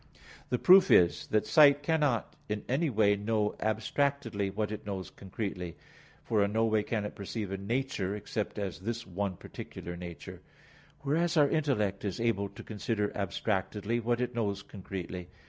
[0.49, 5.75] The proof is, that sight cannot in any way know abstractedly what it knows concretely;
[6.23, 10.41] for in no way can it perceive a nature except as this one particular nature;
[11.01, 15.27] whereas our intellect is able to consider abstractedly what it knows concretely.